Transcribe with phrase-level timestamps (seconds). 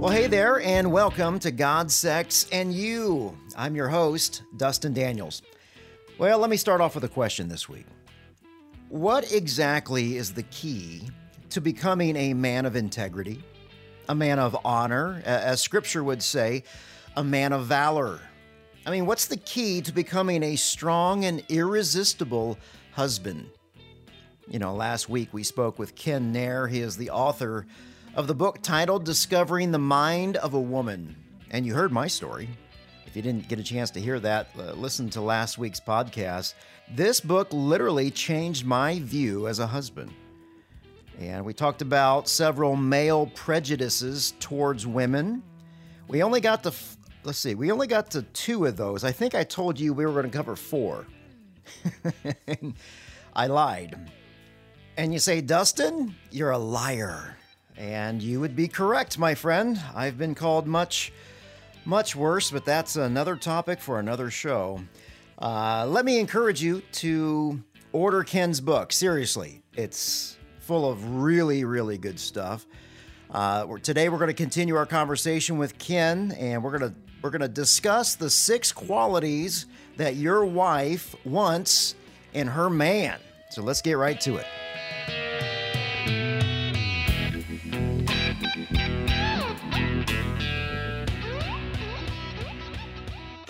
[0.00, 3.36] Well, hey there, and welcome to God, Sex, and You.
[3.54, 5.42] I'm your host, Dustin Daniels.
[6.16, 7.84] Well, let me start off with a question this week.
[8.88, 11.02] What exactly is the key
[11.50, 13.44] to becoming a man of integrity,
[14.08, 16.64] a man of honor, as scripture would say,
[17.18, 18.20] a man of valor?
[18.86, 22.56] I mean, what's the key to becoming a strong and irresistible
[22.92, 23.50] husband?
[24.48, 26.68] You know, last week we spoke with Ken Nair.
[26.68, 27.66] He is the author
[28.14, 31.14] of the book titled Discovering the Mind of a Woman.
[31.50, 32.48] And you heard my story.
[33.06, 36.54] If you didn't get a chance to hear that, uh, listen to last week's podcast.
[36.92, 40.12] This book literally changed my view as a husband.
[41.18, 45.42] And we talked about several male prejudices towards women.
[46.08, 46.72] We only got to,
[47.22, 49.04] let's see, we only got to two of those.
[49.04, 51.06] I think I told you we were going to cover four.
[53.34, 54.10] I lied.
[54.96, 57.36] And you say, Dustin, you're a liar.
[57.80, 59.80] And you would be correct, my friend.
[59.94, 61.14] I've been called much,
[61.86, 64.82] much worse, but that's another topic for another show.
[65.38, 67.58] Uh, let me encourage you to
[67.94, 68.92] order Ken's book.
[68.92, 72.66] Seriously, it's full of really, really good stuff.
[73.30, 77.30] Uh, today, we're going to continue our conversation with Ken, and we're going to we're
[77.30, 79.64] going to discuss the six qualities
[79.96, 81.94] that your wife wants
[82.34, 83.18] in her man.
[83.48, 84.46] So let's get right to it.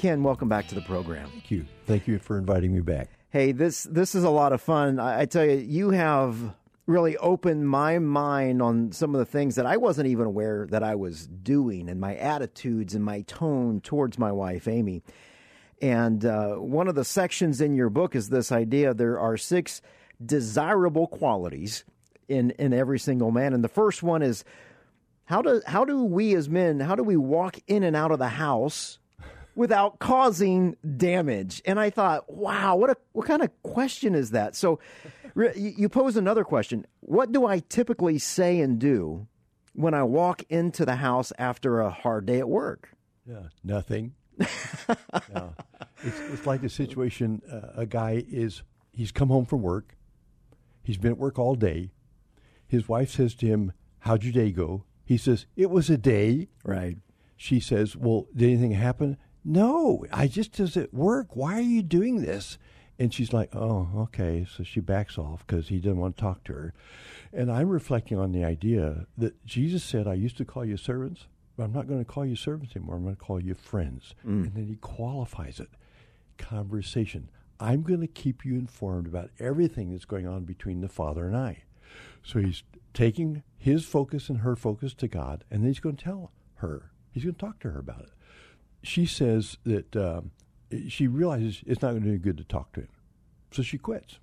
[0.01, 1.29] Ken, welcome back to the program.
[1.29, 1.67] Thank you.
[1.85, 3.11] Thank you for inviting me back.
[3.29, 4.99] Hey, this this is a lot of fun.
[4.99, 6.55] I, I tell you, you have
[6.87, 10.83] really opened my mind on some of the things that I wasn't even aware that
[10.83, 15.03] I was doing, and my attitudes and my tone towards my wife, Amy.
[15.83, 19.83] And uh, one of the sections in your book is this idea: there are six
[20.25, 21.85] desirable qualities
[22.27, 24.45] in in every single man, and the first one is
[25.27, 28.19] how do how do we as men how do we walk in and out of
[28.19, 28.99] the house
[29.55, 31.63] without causing damage.
[31.65, 34.57] And I thought, wow, what a what kind of question is that?
[34.57, 34.79] So
[35.55, 36.87] you pose another question.
[37.01, 39.27] What do I typically say and do
[39.75, 42.91] when I walk into the house after a hard day at work?
[43.27, 44.15] Yeah, nothing.
[44.39, 45.55] no.
[46.03, 48.63] It's, it's like the situation uh, a guy is
[48.93, 49.97] he's come home from work.
[50.83, 51.93] He's been at work all day.
[52.67, 56.49] His wife says to him, "How'd your day go?" He says, "It was a day."
[56.65, 56.99] Right.
[57.37, 61.35] She says, "Well, did anything happen?" No, I just does it work.
[61.35, 62.59] Why are you doing this?
[62.99, 64.47] And she's like, oh, okay.
[64.55, 66.75] So she backs off because he didn't want to talk to her.
[67.33, 71.27] And I'm reflecting on the idea that Jesus said, I used to call you servants,
[71.57, 72.97] but I'm not going to call you servants anymore.
[72.97, 74.15] I'm going to call you friends.
[74.27, 74.45] Mm.
[74.45, 75.71] And then he qualifies it
[76.37, 77.31] conversation.
[77.59, 81.37] I'm going to keep you informed about everything that's going on between the Father and
[81.37, 81.65] I.
[82.23, 82.63] So he's
[82.95, 86.91] taking his focus and her focus to God, and then he's going to tell her.
[87.11, 88.11] He's going to talk to her about it
[88.83, 90.31] she says that um,
[90.89, 92.89] she realizes it's not going to do any good to talk to him.
[93.51, 94.19] So she quits.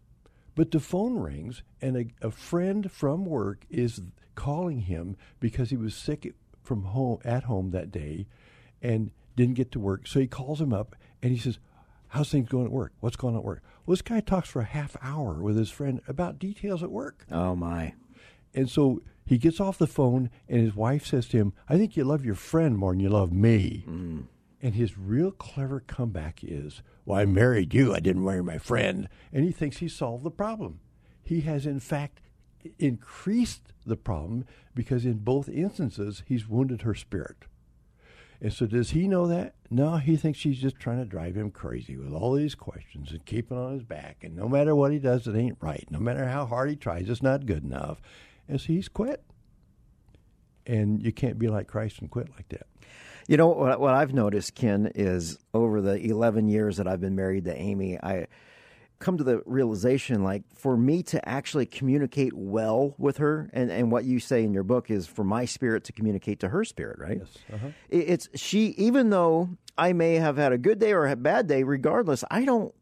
[0.56, 4.02] But the phone rings, and a, a friend from work is
[4.36, 8.28] calling him because he was sick from home at home that day
[8.82, 10.08] and didn't get to work.
[10.08, 11.60] So he calls him up and he says,
[12.10, 12.94] How's things going at work?
[13.02, 13.62] What's going on at work?
[13.86, 17.26] Well, this guy talks for a half hour with his friend about details at work.
[17.30, 17.94] Oh, my.
[18.54, 21.98] And so he gets off the phone, and his wife says to him, I think
[21.98, 23.84] you love your friend more than you love me.
[23.88, 24.24] Mm.
[24.62, 29.08] And his real clever comeback is, Well, I married you, I didn't marry my friend.
[29.32, 30.80] And he thinks he solved the problem.
[31.24, 32.22] He has, in fact,
[32.80, 37.46] increased the problem because in both instances, he's wounded her spirit.
[38.40, 39.56] And so, does he know that?
[39.70, 43.26] No, he thinks she's just trying to drive him crazy with all these questions and
[43.26, 44.18] keeping on his back.
[44.24, 45.88] And no matter what he does, it ain't right.
[45.90, 48.00] No matter how hard he tries, it's not good enough.
[48.48, 49.24] And so, he's quit.
[50.68, 52.68] And you can't be like Christ and quit like that.
[53.28, 57.16] You know what, what I've noticed, Ken, is over the 11 years that I've been
[57.16, 58.28] married to Amy, I
[59.00, 63.92] come to the realization like for me to actually communicate well with her and, and
[63.92, 66.98] what you say in your book is for my spirit to communicate to her spirit
[66.98, 67.68] right yes uh-huh.
[67.90, 71.62] it's she even though i may have had a good day or a bad day
[71.62, 72.74] regardless i don't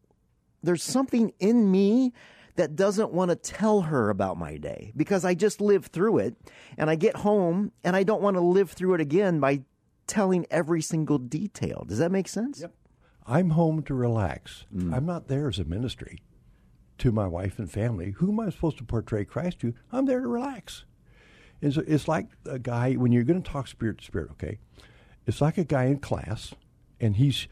[0.62, 2.12] there's something in me
[2.54, 6.34] that doesn't want to tell her about my day because i just lived through it
[6.78, 9.60] and i get home and i don't want to live through it again by
[10.06, 11.84] telling every single detail.
[11.86, 12.60] Does that make sense?
[12.60, 12.72] Yep.
[13.26, 14.64] I'm home to relax.
[14.74, 14.94] Mm.
[14.94, 16.20] I'm not there as a ministry
[16.98, 18.12] to my wife and family.
[18.12, 19.74] Who am I supposed to portray Christ to?
[19.92, 20.84] I'm there to relax.
[21.60, 24.30] And so it's like a guy when you're going to talk spirit to spirit.
[24.32, 24.58] Okay,
[25.26, 26.54] it's like a guy in class,
[27.00, 27.48] and he's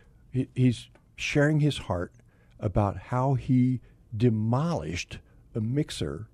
[0.55, 2.13] he's sharing his heart
[2.61, 3.81] about how he
[4.17, 5.19] demolished
[5.55, 6.29] a mixer,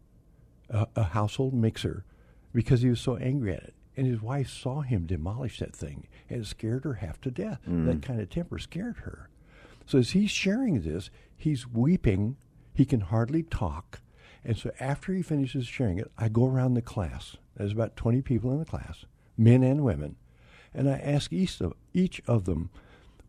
[0.68, 2.04] a, a household mixer,
[2.52, 6.06] because he was so angry at it And his wife saw him demolish that thing,
[6.28, 7.60] and it scared her half to death.
[7.68, 7.86] Mm.
[7.86, 9.28] That kind of temper scared her.
[9.86, 12.36] So as he's sharing this, he's weeping.
[12.72, 14.00] He can hardly talk.
[14.44, 17.36] And so after he finishes sharing it, I go around the class.
[17.56, 19.04] There's about 20 people in the class,
[19.36, 20.16] men and women.
[20.72, 22.70] And I ask each of, each of them,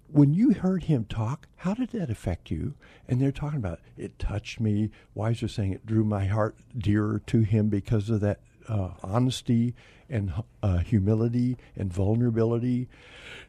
[0.08, 2.76] when you heard him talk, how did that affect you?
[3.08, 4.92] And they're talking about it touched me.
[5.16, 9.74] Wives are saying it drew my heart dearer to him because of that uh, honesty
[10.10, 12.88] and uh, humility and vulnerability.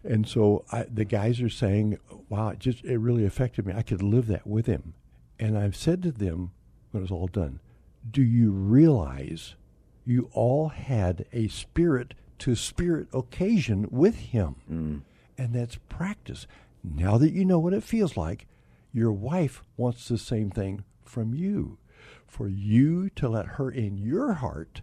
[0.05, 1.99] And so I, the guys are saying,
[2.29, 3.75] "Wow, it just it really affected me.
[3.77, 4.95] I could live that with him."
[5.39, 6.53] And I've said to them
[6.91, 7.61] when it was all done,
[8.09, 9.55] "Do you realize
[10.05, 14.57] you all had a spirit to spirit occasion with him?"
[15.39, 16.47] And that's practice.
[16.85, 18.47] Now that you know what it feels like,
[18.93, 21.79] your wife wants the same thing from you.
[22.27, 24.81] For you to let her in your heart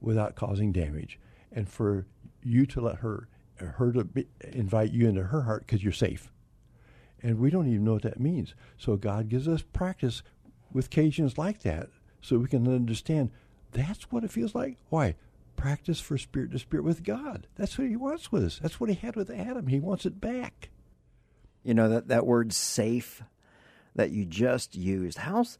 [0.00, 1.18] without causing damage,
[1.52, 2.06] and for
[2.42, 6.32] you to let her her to be, invite you into her heart because you're safe.
[7.22, 8.54] And we don't even know what that means.
[8.78, 10.22] So God gives us practice
[10.72, 11.88] with occasions like that,
[12.22, 13.30] so we can understand
[13.72, 14.78] that's what it feels like.
[14.88, 15.16] Why?
[15.56, 17.46] Practice for spirit to spirit with God.
[17.56, 18.58] That's what He wants with us.
[18.62, 19.66] That's what He had with Adam.
[19.66, 20.70] He wants it back.
[21.62, 23.22] You know that that word "safe"
[23.94, 25.18] that you just used.
[25.18, 25.58] How's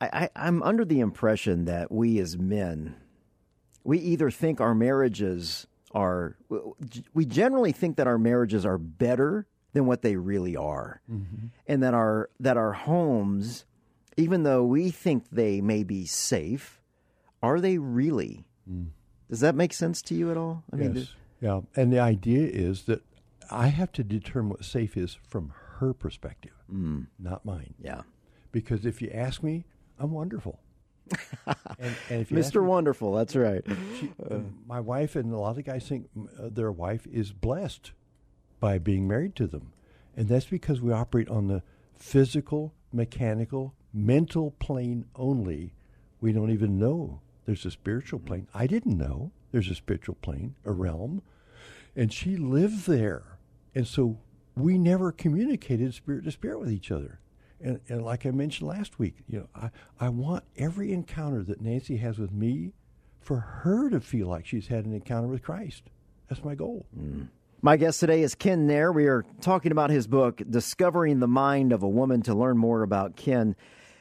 [0.00, 2.94] I, I, I'm under the impression that we as men,
[3.88, 6.36] we either think our marriages are,
[7.14, 11.46] we generally think that our marriages are better than what they really are, mm-hmm.
[11.66, 13.64] and that our that our homes,
[14.18, 16.82] even though we think they may be safe,
[17.42, 18.44] are they really?
[18.70, 18.88] Mm.
[19.30, 20.64] Does that make sense to you at all?
[20.70, 21.14] I mean, yes.
[21.40, 21.60] Yeah.
[21.74, 23.00] And the idea is that
[23.50, 27.06] I have to determine what safe is from her perspective, mm.
[27.18, 27.72] not mine.
[27.82, 28.02] yeah,
[28.52, 29.64] Because if you ask me,
[29.98, 30.60] I'm wonderful.
[31.78, 32.62] and, and if you ask Mr.
[32.62, 33.62] me- Wonderful, that's right.
[33.98, 34.10] she,
[34.66, 37.92] my wife and a lot of guys think uh, their wife is blessed
[38.60, 39.72] by being married to them.
[40.16, 41.62] And that's because we operate on the
[41.94, 45.74] physical, mechanical, mental plane only.
[46.20, 48.48] We don't even know there's a spiritual plane.
[48.52, 51.22] I didn't know there's a spiritual plane, a realm.
[51.96, 53.38] And she lived there.
[53.74, 54.18] And so
[54.56, 57.20] we never communicated spirit to spirit with each other.
[57.60, 61.60] And, and like I mentioned last week, you know, I, I want every encounter that
[61.60, 62.72] Nancy has with me
[63.20, 65.90] for her to feel like she's had an encounter with Christ.
[66.28, 66.86] That's my goal.
[67.60, 68.92] My guest today is Ken Nair.
[68.92, 72.22] We are talking about his book, Discovering the Mind of a Woman.
[72.22, 73.56] To learn more about Ken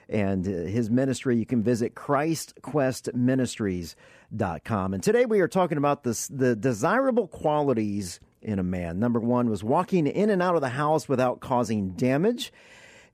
[0.07, 4.93] and uh, his ministry, you can visit ChristQuestMinistries.com.
[4.93, 8.99] And today we are talking about this, the desirable qualities in a man.
[8.99, 12.51] Number one was walking in and out of the house without causing damage.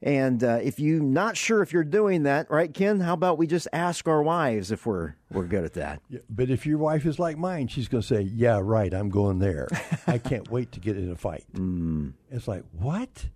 [0.06, 3.48] And uh, if you're not sure if you're doing that, right, Ken, how about we
[3.48, 6.02] just ask our wives if we're, we're good at that?
[6.10, 8.94] Yeah, but if your wife is like mine, she's going to say, "Yeah, right.
[8.94, 9.70] I'm going there.
[10.06, 11.46] I can't wait to get in a fight."
[12.32, 13.28] It's like what?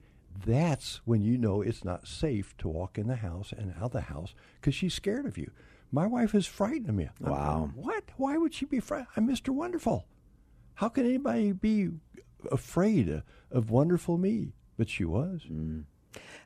[0.45, 4.01] That's when you know it's not safe to walk in the house and out the
[4.01, 5.51] house because she's scared of you.
[5.91, 7.07] My wife is frightened of me.
[7.23, 7.57] I'm Wow.
[7.59, 8.03] going, what?
[8.17, 9.07] Why would she be frightened?
[9.15, 9.49] I'm Mr.
[9.49, 10.05] Wonderful.
[10.75, 11.89] How can anybody be
[12.51, 14.53] afraid of, of wonderful me?
[14.77, 15.41] But she was.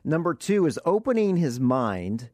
[0.04, 2.30] Number two is opening his mind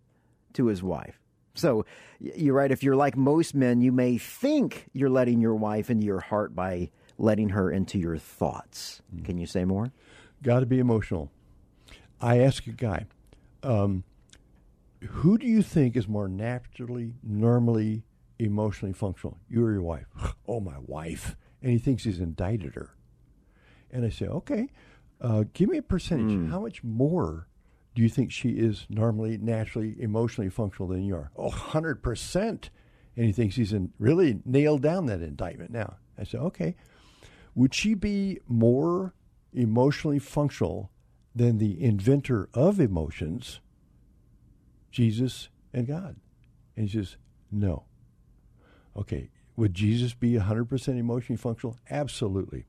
[0.54, 1.20] to his wife.
[1.54, 1.84] So
[2.20, 2.70] you're right.
[2.70, 6.54] If you're like most men, you may think you're letting your wife into your heart
[6.54, 9.02] by letting her into your thoughts.
[9.24, 9.92] Can you say more?
[10.42, 11.32] Got to be emotional.
[12.20, 13.06] I ask a guy,
[13.62, 14.04] um,
[15.02, 18.04] who do you think is more naturally, normally,
[18.38, 19.38] emotionally functional?
[19.48, 20.06] You or your wife?
[20.48, 21.36] oh, my wife.
[21.60, 22.94] And he thinks he's indicted her.
[23.90, 24.68] And I say, okay,
[25.20, 26.50] uh, give me a percentage.
[26.50, 27.47] How much more
[27.98, 31.32] do you think she is normally, naturally, emotionally functional than you are?
[31.36, 32.38] Oh, 100%.
[33.16, 35.96] And he thinks he's in, really nailed down that indictment now.
[36.16, 36.76] I said, okay.
[37.56, 39.14] Would she be more
[39.52, 40.92] emotionally functional
[41.34, 43.58] than the inventor of emotions,
[44.92, 46.14] Jesus and God?
[46.76, 47.16] And he says,
[47.50, 47.82] no.
[48.96, 51.76] Okay, would Jesus be 100% emotionally functional?
[51.90, 52.66] Absolutely.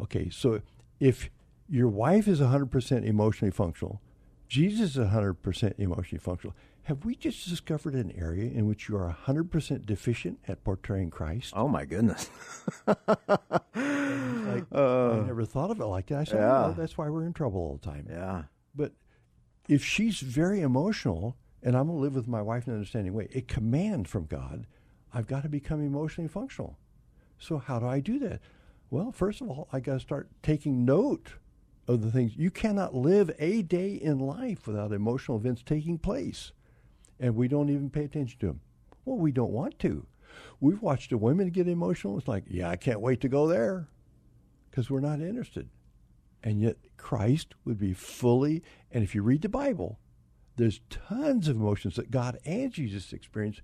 [0.00, 0.62] Okay, so
[1.00, 1.28] if
[1.68, 4.00] your wife is 100% emotionally functional,
[4.50, 9.16] Jesus is 100% emotionally functional, have we just discovered an area in which you are
[9.26, 11.52] 100% deficient at portraying Christ?
[11.56, 12.28] Oh my goodness.
[12.84, 12.98] Like,
[14.74, 16.18] uh, I never thought of it like that.
[16.18, 16.60] I said, oh, Yeah.
[16.62, 18.06] well, that's why we're in trouble all the time.
[18.10, 18.42] yeah.
[18.74, 18.92] But
[19.68, 23.14] if she's very emotional, and I'm going to live with my wife in an understanding
[23.14, 24.66] way, a command from God,
[25.14, 26.76] I've got to become emotionally functional.
[27.38, 28.40] So how do I do that?
[28.90, 31.34] Well, first of all, I got to start taking note
[31.94, 32.36] of the things.
[32.36, 36.52] You cannot live a day in life without emotional events taking place,
[37.18, 38.60] and we don't even pay attention to them.
[39.04, 40.06] Well, we don't want to.
[40.60, 42.16] We've watched the women get emotional.
[42.18, 43.88] It's like, yeah, I can't wait to go there
[44.70, 45.68] because we're not interested.
[46.42, 49.98] And yet, Christ would be fully, and if you read the Bible,
[50.56, 53.62] there's tons of emotions that God and Jesus experienced,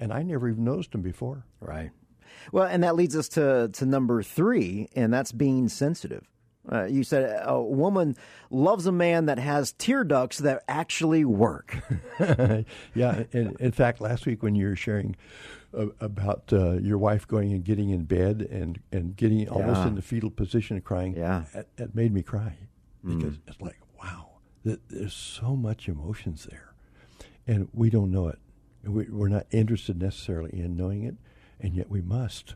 [0.00, 1.44] and I never even noticed them before.
[1.60, 1.90] Right.
[2.50, 6.28] Well, and that leads us to, to number three, and that's being sensitive.
[6.70, 8.16] Uh, you said a woman
[8.50, 11.76] loves a man that has tear ducts that actually work.
[12.94, 13.24] yeah.
[13.32, 15.16] In, in fact, last week when you were sharing
[15.76, 19.94] uh, about uh, your wife going and getting in bed and, and getting almost in
[19.94, 21.44] the fetal position and crying, Yeah.
[21.54, 22.56] it, it made me cry
[23.04, 24.30] because it's like, wow,
[24.64, 26.74] th- there's so much emotions there.
[27.46, 28.38] And we don't know it.
[28.84, 31.16] We, we're not interested necessarily in knowing it,
[31.60, 32.54] and yet we must.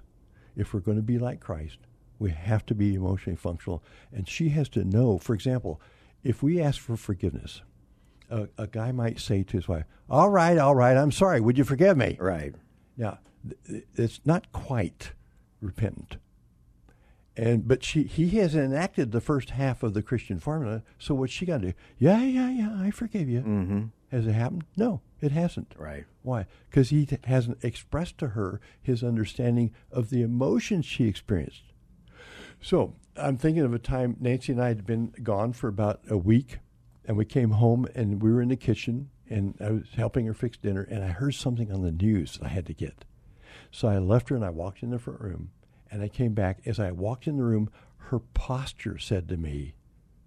[0.56, 1.78] If we're going to be like Christ,
[2.22, 3.82] we have to be emotionally functional.
[4.12, 5.80] And she has to know, for example,
[6.22, 7.62] if we ask for forgiveness,
[8.30, 11.40] a, a guy might say to his wife, All right, all right, I'm sorry.
[11.40, 12.16] Would you forgive me?
[12.20, 12.54] Right.
[12.96, 13.18] Now,
[13.68, 15.12] th- it's not quite
[15.60, 16.16] repentant.
[17.36, 20.82] And but she he has enacted the first half of the Christian formula.
[20.98, 21.74] So what's she got to do?
[21.98, 22.76] Yeah, yeah, yeah.
[22.78, 23.40] I forgive you.
[23.40, 23.82] Mm-hmm.
[24.10, 24.64] Has it happened?
[24.76, 25.74] No, it hasn't.
[25.78, 26.04] Right.
[26.22, 26.44] Why?
[26.68, 31.71] Because he t- hasn't expressed to her his understanding of the emotions she experienced.
[32.62, 36.16] So I'm thinking of a time Nancy and I had been gone for about a
[36.16, 36.58] week,
[37.04, 40.34] and we came home and we were in the kitchen, and I was helping her
[40.34, 43.04] fix dinner, and I heard something on the news that I had to get.
[43.70, 45.50] So I left her and I walked in the front room,
[45.90, 46.60] and I came back.
[46.64, 49.74] As I walked in the room, her posture said to me,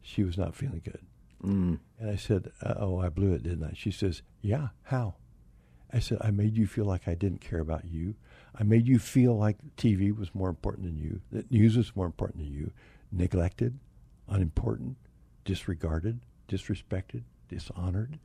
[0.02, 1.06] she was not feeling good.
[1.44, 1.80] Mm.
[2.00, 5.16] And I said, "Oh, I blew it, didn't I?" She says, "Yeah, how?"
[5.92, 8.16] I said, "I made you feel like I didn't care about you.
[8.54, 12.06] I made you feel like TV was more important than you, that news was more
[12.06, 12.72] important than you,
[13.12, 13.80] neglected,
[14.28, 14.98] unimportant,
[15.44, 18.20] disregarded, disrespected, dishonored."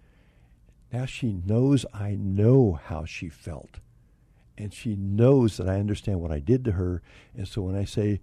[0.93, 3.79] Now she knows I know how she felt.
[4.59, 7.03] And she knows that I understand what I did to her.
[7.35, 8.21] And so when I say,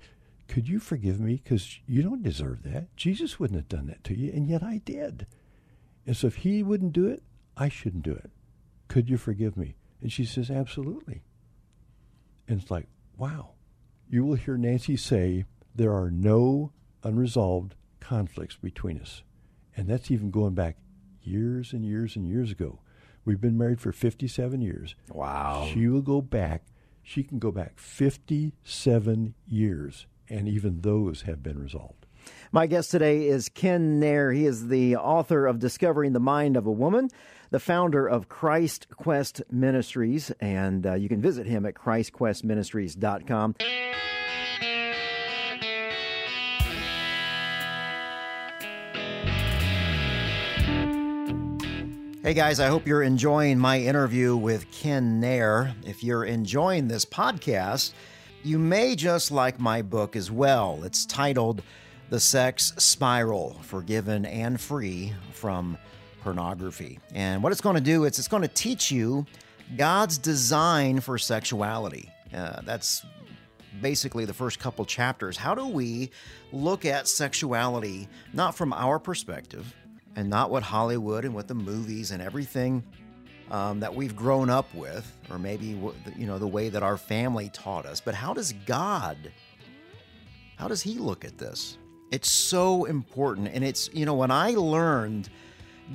[0.47, 1.41] Could you forgive me?
[1.43, 2.95] Because you don't deserve that.
[2.95, 5.27] Jesus wouldn't have done that to you, and yet I did.
[6.05, 7.21] And so if he wouldn't do it,
[7.57, 8.31] I shouldn't do it.
[8.87, 9.75] Could you forgive me?
[10.01, 11.23] And she says, Absolutely.
[12.47, 13.51] And it's like, wow.
[14.09, 16.71] You will hear Nancy say, There are no
[17.03, 19.23] unresolved conflicts between us.
[19.75, 20.77] And that's even going back
[21.21, 22.79] years and years and years ago.
[23.25, 24.95] We've been married for 57 years.
[25.09, 25.67] Wow.
[25.71, 26.63] She will go back,
[27.03, 32.06] she can go back 57 years, and even those have been resolved.
[32.51, 34.31] My guest today is Ken Nair.
[34.31, 37.09] He is the author of Discovering the Mind of a Woman,
[37.49, 43.55] the founder of Christ Quest Ministries, and uh, you can visit him at ChristQuestMinistries.com.
[52.27, 55.73] Hey guys, I hope you're enjoying my interview with Ken Nair.
[55.85, 57.93] If you're enjoying this podcast,
[58.43, 60.81] you may just like my book as well.
[60.83, 61.63] It's titled
[62.09, 65.77] The Sex Spiral Forgiven and Free from
[66.23, 66.99] Pornography.
[67.13, 69.25] And what it's going to do is it's going to teach you
[69.75, 72.09] God's design for sexuality.
[72.33, 73.05] Uh, that's
[73.81, 75.35] basically the first couple chapters.
[75.35, 76.09] How do we
[76.53, 79.73] look at sexuality not from our perspective
[80.15, 82.83] and not what Hollywood and what the movies and everything
[83.51, 85.79] um, that we've grown up with, or maybe
[86.17, 89.17] you know the way that our family taught us, but how does God?
[90.57, 91.77] How does He look at this?
[92.11, 95.29] It's so important, and it's you know when I learned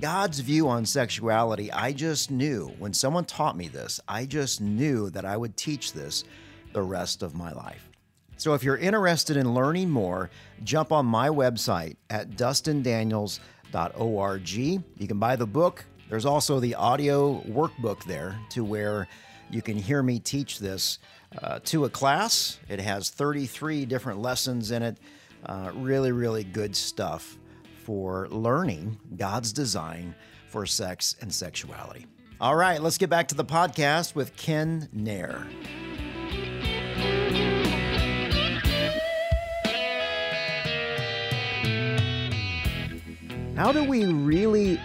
[0.00, 5.11] God's view on sexuality, I just knew when someone taught me this, I just knew
[5.11, 6.25] that I would teach this
[6.73, 7.88] the rest of my life.
[8.37, 10.31] So if you're interested in learning more,
[10.64, 14.50] jump on my website at dustindaniels.org.
[14.50, 15.85] You can buy the book.
[16.09, 19.07] There's also the audio workbook there to where
[19.50, 20.99] you can hear me teach this
[21.40, 22.59] uh, to a class.
[22.69, 24.99] It has 33 different lessons in it.
[25.44, 27.38] Uh, really, really good stuff
[27.84, 30.14] for learning God's design
[30.49, 32.06] for sex and sexuality.
[32.40, 35.46] All right, let's get back to the podcast with Ken Nair.
[43.56, 44.80] How do we really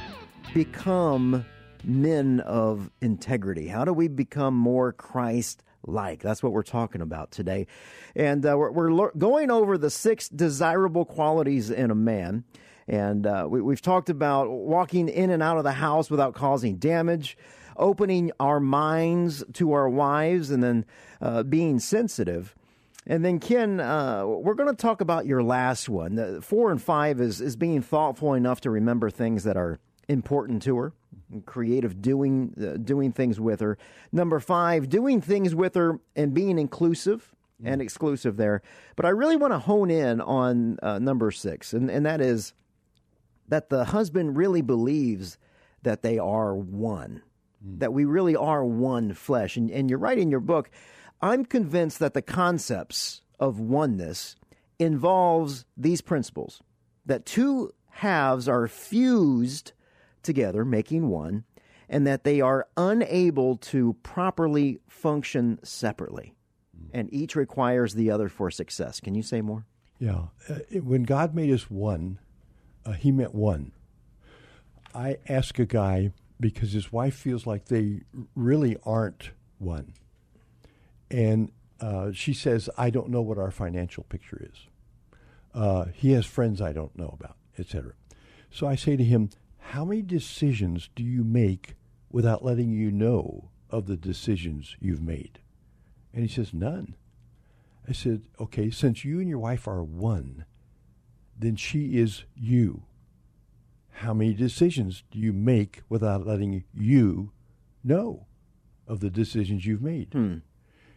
[0.53, 1.45] become
[1.83, 3.67] men of integrity?
[3.67, 6.21] How do we become more Christ like?
[6.21, 7.67] That's what we're talking about today.
[8.15, 12.43] And uh, we're, we're lear- going over the six desirable qualities in a man.
[12.87, 16.77] And uh, we, we've talked about walking in and out of the house without causing
[16.77, 17.37] damage,
[17.75, 20.85] opening our minds to our wives, and then
[21.21, 22.55] uh, being sensitive.
[23.05, 26.41] And then, Ken, uh, we're going to talk about your last one.
[26.41, 30.77] Four and five is, is being thoughtful enough to remember things that are important to
[30.77, 30.93] her,
[31.45, 33.77] creative doing uh, doing things with her.
[34.11, 37.33] Number five, doing things with her and being inclusive
[37.63, 38.61] and exclusive there.
[38.95, 42.53] But I really want to hone in on uh, number six, and, and that is
[43.47, 45.37] that the husband really believes
[45.83, 47.21] that they are one,
[47.61, 49.57] that we really are one flesh.
[49.57, 50.69] And, and you're right in your book.
[51.21, 54.35] I'm convinced that the concepts of oneness
[54.77, 56.61] involves these principles
[57.05, 59.71] that two halves are fused
[60.23, 61.43] together, making one,
[61.89, 66.33] and that they are unable to properly function separately.
[66.93, 68.99] And each requires the other for success.
[68.99, 69.65] Can you say more?
[69.99, 70.27] Yeah.
[70.47, 72.19] Uh, when God made us one,
[72.85, 73.71] uh, He meant one.
[74.93, 78.01] I ask a guy because his wife feels like they
[78.35, 79.93] really aren't one.
[81.09, 84.67] And uh, she says, I don't know what our financial picture is.
[85.53, 87.93] Uh, he has friends I don't know about, etc.
[88.51, 89.29] So I say to him,
[89.71, 91.75] How many decisions do you make
[92.09, 95.39] without letting you know of the decisions you've made?
[96.13, 96.95] And he says, None.
[97.87, 100.45] I said, Okay, since you and your wife are one,
[101.37, 102.83] then she is you.
[103.91, 107.33] How many decisions do you make without letting you
[107.83, 108.25] know
[108.87, 110.13] of the decisions you've made?
[110.13, 110.37] Hmm.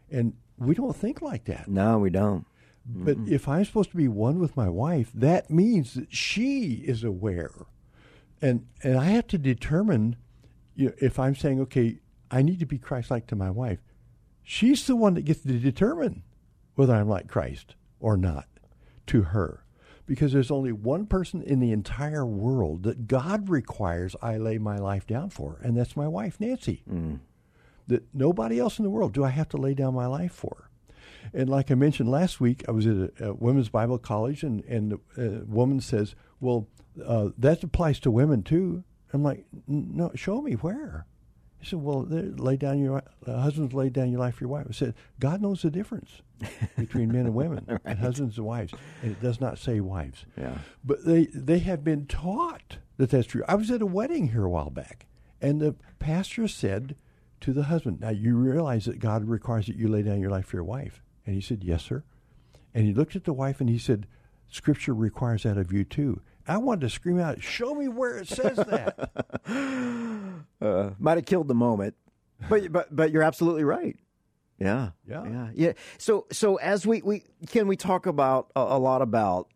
[0.09, 1.67] And we don't think like that.
[1.67, 2.47] No, we don't.
[2.87, 7.03] But if I'm supposed to be one with my wife, that means that she is
[7.03, 7.67] aware,
[8.43, 10.17] and and I have to determine,
[10.75, 11.99] you know, if I'm saying, okay,
[12.31, 13.81] I need to be Christ-like to my wife,
[14.43, 16.23] she's the one that gets to determine
[16.75, 18.47] whether I'm like Christ or not
[19.09, 19.65] to her,
[20.07, 24.77] because there's only one person in the entire world that God requires I lay my
[24.77, 26.83] life down for, and that's my wife, Nancy.
[26.91, 27.21] Mm.
[27.89, 30.70] That nobody else in the world do I have to lay down my life for.
[31.33, 34.65] And like I mentioned last week, I was at a, a women's Bible college, and
[34.65, 36.69] and a woman says, "Well,
[37.05, 41.07] uh, that applies to women too." I'm like, "No, show me where."
[41.61, 44.67] He said, "Well, lay down your uh, husbands lay down your life for your wife."
[44.69, 46.23] I said, "God knows the difference
[46.77, 50.59] between men and women, and husbands and wives, and it does not say wives." Yeah.
[50.83, 53.45] But they they have been taught that that's true.
[53.47, 55.07] I was at a wedding here a while back,
[55.41, 56.97] and the pastor said
[57.43, 60.47] to the husband, "Now you realize that God requires that you lay down your life
[60.47, 62.03] for your wife." And he said, "Yes, sir."
[62.75, 64.07] And he looked at the wife and he said,
[64.49, 68.29] "Scripture requires that of you too." I wanted to scream out, "Show me where it
[68.29, 69.11] says that."
[70.61, 71.95] Uh, might have killed the moment,
[72.49, 73.97] but but but you're absolutely right.
[74.59, 75.25] Yeah, Yeah.
[75.25, 75.73] yeah, yeah.
[75.97, 79.49] So so as we we can we talk about a, a lot about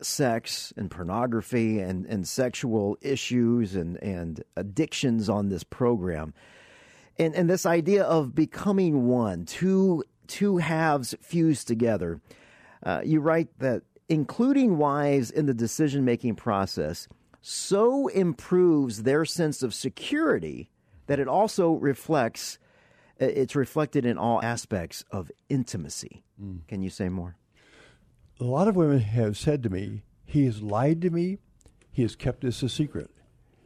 [0.00, 6.32] sex and pornography and and sexual issues and and addictions on this program,
[7.18, 12.20] and and this idea of becoming one, two two halves fused together.
[12.82, 17.08] Uh, you write that including wives in the decision making process
[17.40, 20.70] so improves their sense of security
[21.06, 22.58] that it also reflects
[23.18, 26.22] it's reflected in all aspects of intimacy.
[26.68, 27.36] Can you say more?
[28.40, 31.38] a lot of women have said to me, "He has lied to me.
[31.90, 33.10] He has kept this a secret."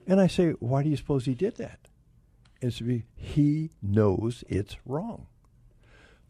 [0.07, 1.89] And I say, "Why do you suppose he did that?"
[2.61, 5.27] It's be he knows it's wrong.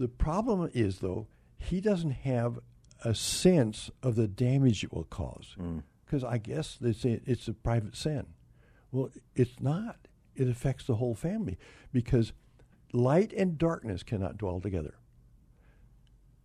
[0.03, 2.59] The problem is, though, he doesn't have
[3.05, 5.55] a sense of the damage it will cause.
[5.57, 5.79] Hmm.
[6.05, 8.27] Because I guess they say it's a private sin.
[8.91, 10.09] Well, it's not.
[10.35, 11.57] It affects the whole family
[11.93, 12.33] because
[12.93, 14.95] light and darkness cannot dwell together.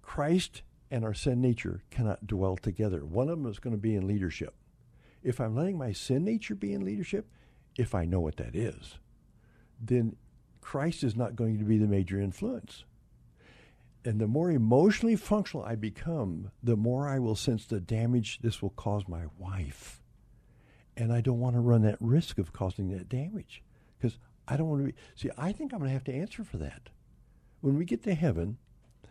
[0.04, 3.04] Christ and our sin nature cannot dwell together.
[3.08, 4.54] One of them is going to be in leadership.
[5.24, 7.28] If I'm letting my sin nature be in leadership,
[7.76, 9.00] if I know what that is,
[9.82, 10.16] then
[10.62, 12.84] Christ is not going to be the major influence.
[14.08, 18.62] And the more emotionally functional I become, the more I will sense the damage this
[18.62, 20.02] will cause my wife.
[20.96, 23.62] And I don't want to run that risk of causing that damage
[24.00, 24.18] because
[24.48, 24.98] I don't want to be.
[25.16, 26.88] See, I think I'm going to have to answer for that.
[27.60, 28.60] When we get to heaven,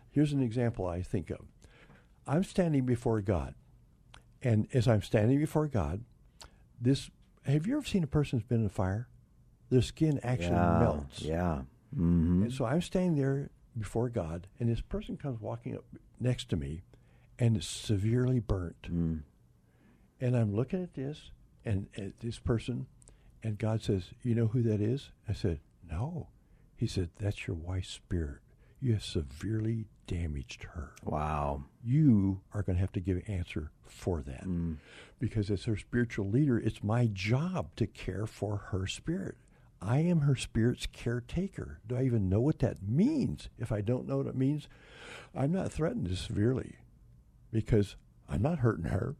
[0.09, 1.45] here's an example I think of.
[2.25, 3.53] I'm standing before God.
[4.41, 6.05] And as I'm standing before God,
[6.81, 7.11] this
[7.45, 9.09] have you ever seen a person who's been in a fire?
[9.69, 11.21] Their skin actually yeah, melts.
[11.21, 11.61] Yeah.
[11.95, 15.85] hmm And so I'm standing there before God, and this person comes walking up
[16.19, 16.81] next to me
[17.39, 18.91] and is severely burnt.
[18.91, 19.21] Mm.
[20.19, 21.31] And I'm looking at this
[21.63, 22.87] and at this person,
[23.43, 25.11] and God says, You know who that is?
[25.27, 25.59] I said,
[25.89, 26.27] No.
[26.75, 28.39] He said, That's your wife's spirit.
[28.79, 30.93] You have severely damaged her.
[31.03, 31.63] Wow.
[31.83, 34.45] You are going to have to give an answer for that.
[34.45, 34.77] Mm.
[35.19, 39.35] Because as her spiritual leader, it's my job to care for her spirit.
[39.81, 41.79] I am her spirit's caretaker.
[41.87, 43.49] Do I even know what that means?
[43.57, 44.67] If I don't know what it means,
[45.35, 46.75] I'm not threatened severely
[47.51, 47.95] because
[48.27, 49.15] I'm not hurting her,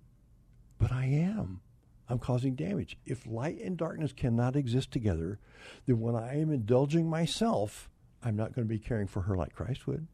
[0.80, 1.62] but I am.
[2.10, 2.98] I'm causing damage.
[3.06, 5.40] If light and darkness cannot exist together,
[5.86, 7.90] then when I am indulging myself,
[8.24, 10.08] I'm not going to be caring for her like Christ would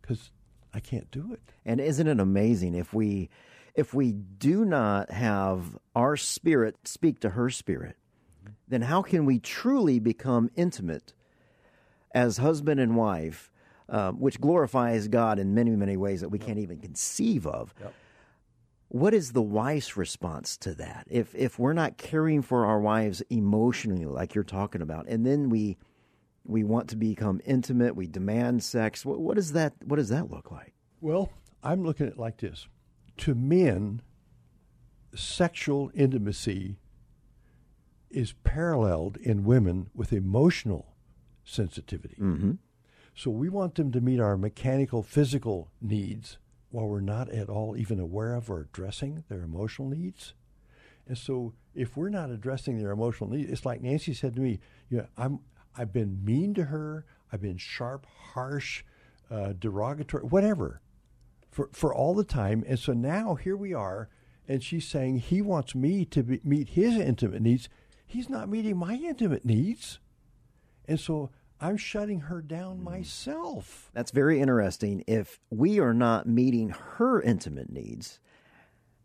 [0.00, 0.30] because
[0.72, 1.40] I can't do it.
[1.64, 3.28] And isn't it amazing if we
[3.74, 7.96] if we do not have our spirit speak to her spirit,
[8.72, 11.12] then how can we truly become intimate
[12.14, 13.50] as husband and wife,
[13.88, 17.74] um, which glorifies God in many, many ways that we can't even conceive of?
[17.80, 17.94] Yep.
[18.88, 21.06] What is the wife's response to that?
[21.10, 25.48] If if we're not caring for our wives emotionally, like you're talking about, and then
[25.48, 25.78] we
[26.44, 29.04] we want to become intimate, we demand sex.
[29.04, 30.74] What, what does that What does that look like?
[31.00, 31.30] Well,
[31.62, 32.68] I'm looking at it like this:
[33.18, 34.02] to men,
[35.14, 36.76] sexual intimacy
[38.12, 40.94] is paralleled in women with emotional
[41.44, 42.16] sensitivity.
[42.20, 42.52] Mm-hmm.
[43.14, 46.38] So we want them to meet our mechanical, physical needs
[46.70, 50.34] while we're not at all even aware of or addressing their emotional needs.
[51.06, 54.60] And so if we're not addressing their emotional needs, it's like Nancy said to me,
[54.88, 55.40] you know, I'm
[55.76, 58.84] I've been mean to her, I've been sharp, harsh,
[59.30, 60.80] uh, derogatory, whatever,
[61.50, 62.64] for for all the time.
[62.66, 64.08] And so now here we are,
[64.46, 67.68] and she's saying he wants me to be, meet his intimate needs.
[68.12, 69.98] He's not meeting my intimate needs,
[70.86, 73.90] and so I'm shutting her down myself.
[73.94, 75.02] That's very interesting.
[75.06, 78.20] If we are not meeting her intimate needs,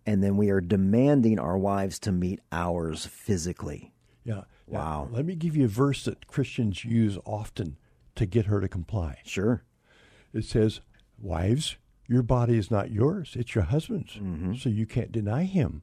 [0.06, 3.94] and then we are demanding our wives to meet ours physically.
[4.26, 4.44] Yeah.
[4.68, 5.10] Now, Wow.
[5.12, 7.78] let me give you a verse that Christians use often
[8.16, 9.20] to get her to comply.
[9.24, 9.64] Sure.
[10.34, 10.82] It says,
[11.20, 14.14] Wives, your body is not yours, it's your husband's.
[14.16, 14.56] Mm-hmm.
[14.56, 15.82] So you can't deny him.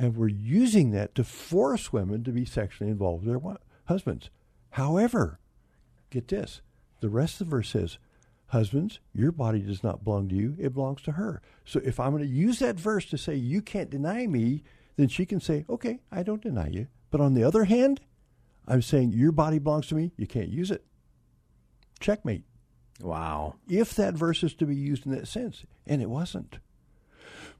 [0.00, 4.30] And we're using that to force women to be sexually involved with their husbands.
[4.70, 5.38] However,
[6.08, 6.62] get this
[7.00, 7.98] the rest of the verse says,
[8.46, 11.42] Husbands, your body does not belong to you, it belongs to her.
[11.66, 14.62] So if I'm going to use that verse to say, You can't deny me,
[14.96, 16.86] then she can say, Okay, I don't deny you.
[17.10, 18.00] But on the other hand,
[18.66, 20.82] I'm saying, Your body belongs to me, you can't use it.
[22.00, 22.44] Checkmate
[23.02, 23.56] Wow.
[23.68, 26.58] if that verse is to be used in that sense, and it wasn't.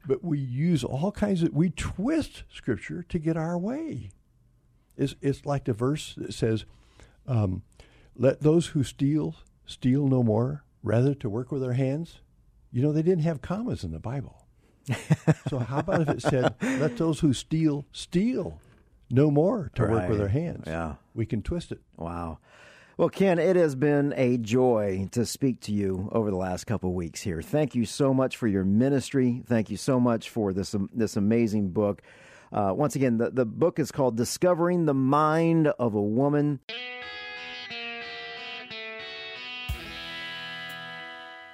[0.06, 4.10] But we use all kinds of we twist scripture to get our way.
[4.96, 6.64] It's it's like the verse that says,
[7.26, 7.62] um,
[8.16, 9.36] "Let those who steal
[9.66, 12.20] steal no more, rather to work with their hands."
[12.72, 14.46] You know they didn't have commas in the Bible.
[15.48, 18.58] so how about if it said, "Let those who steal steal
[19.10, 20.64] no more to work with their hands"?
[20.66, 20.94] Yeah.
[21.14, 21.80] we can twist it.
[21.96, 22.38] Wow.
[23.00, 26.92] Well, Ken, it has been a joy to speak to you over the last couple
[26.92, 27.40] weeks here.
[27.40, 29.42] Thank you so much for your ministry.
[29.46, 32.02] Thank you so much for this um, this amazing book.
[32.52, 36.60] Uh, once again, the, the book is called Discovering the Mind of a Woman.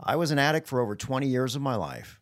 [0.00, 2.20] I was an addict for over 20 years of my life.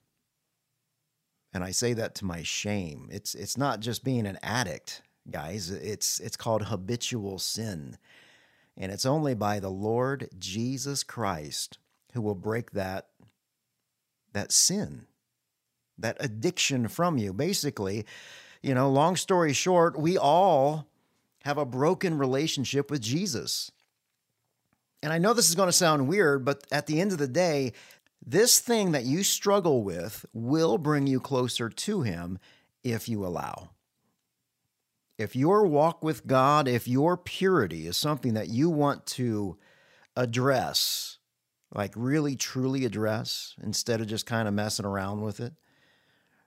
[1.54, 3.08] And I say that to my shame.
[3.12, 5.70] It's it's not just being an addict, guys.
[5.70, 7.98] It's it's called habitual sin.
[8.76, 11.78] And it's only by the Lord Jesus Christ
[12.12, 13.08] who will break that
[14.32, 15.06] that sin,
[15.98, 17.34] that addiction from you.
[17.34, 18.06] Basically,
[18.62, 20.86] you know, long story short, we all
[21.42, 23.70] have a broken relationship with Jesus.
[25.02, 27.28] And I know this is going to sound weird, but at the end of the
[27.28, 27.72] day,
[28.24, 32.38] this thing that you struggle with will bring you closer to Him
[32.84, 33.70] if you allow.
[35.18, 39.56] If your walk with God, if your purity is something that you want to
[40.16, 41.18] address,
[41.74, 45.54] like really truly address, instead of just kind of messing around with it,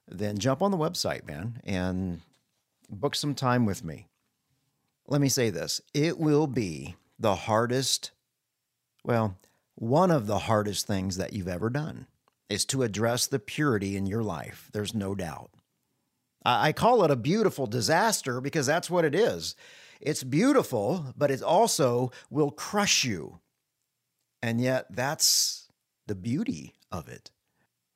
[0.08, 2.22] then jump on the website, man, and
[2.90, 4.08] book some time with me.
[5.08, 8.12] Let me say this it will be the hardest,
[9.04, 9.38] well,
[9.76, 12.08] one of the hardest things that you've ever done
[12.50, 14.70] is to address the purity in your life.
[14.74, 15.50] There's no doubt.
[16.46, 19.56] I call it a beautiful disaster because that's what it is.
[20.00, 23.40] It's beautiful, but it also will crush you.
[24.42, 25.70] And yet, that's
[26.06, 27.32] the beauty of it.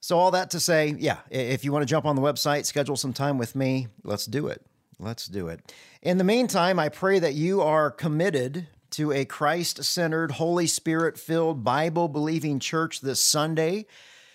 [0.01, 2.95] So, all that to say, yeah, if you want to jump on the website, schedule
[2.95, 4.65] some time with me, let's do it.
[4.97, 5.73] Let's do it.
[6.01, 11.17] In the meantime, I pray that you are committed to a Christ centered, Holy Spirit
[11.17, 13.85] filled, Bible believing church this Sunday.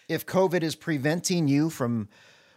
[0.09, 2.09] If COVID is preventing you from,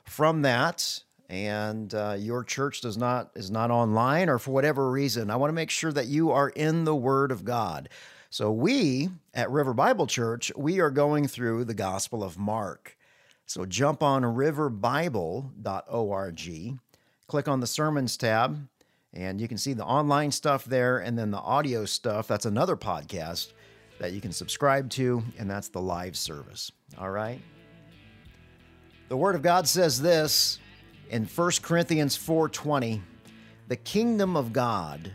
[0.05, 5.29] from that, and uh, your church does not is not online or for whatever reason,
[5.29, 7.89] I want to make sure that you are in the Word of God.
[8.29, 12.97] So we at River Bible Church, we are going through the Gospel of Mark.
[13.45, 16.79] So jump on riverbible.org,
[17.27, 18.67] click on the sermons tab,
[19.13, 22.27] and you can see the online stuff there and then the audio stuff.
[22.27, 23.53] That's another podcast
[23.99, 26.71] that you can subscribe to, and that's the live service.
[26.97, 27.39] All right?
[29.07, 30.59] The Word of God says this
[31.09, 33.01] in 1 Corinthians 4:20,
[33.67, 35.11] the kingdom of God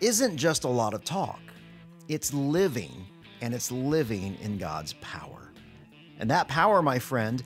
[0.00, 1.40] isn't just a lot of talk.
[2.08, 3.06] It's living
[3.40, 5.50] and it's living in God's power.
[6.18, 7.42] And that power, my friend,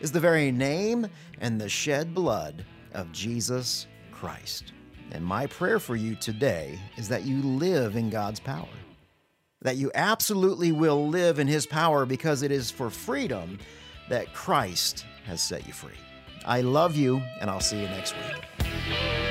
[0.00, 1.06] is the very name
[1.40, 4.72] and the shed blood of Jesus Christ.
[5.12, 8.68] And my prayer for you today is that you live in God's power.
[9.60, 13.58] That you absolutely will live in His power because it is for freedom
[14.08, 15.92] that Christ has set you free.
[16.44, 19.21] I love you, and I'll see you next week.